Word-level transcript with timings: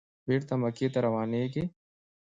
بېرته 0.27 0.53
مکې 0.61 0.87
ته 0.93 0.99
روانېږي. 1.05 1.63